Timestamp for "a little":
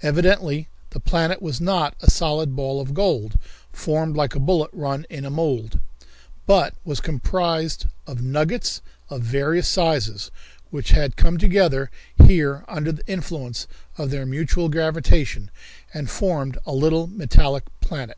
16.64-17.06